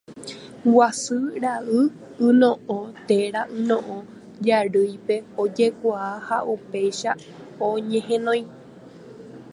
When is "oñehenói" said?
7.69-8.41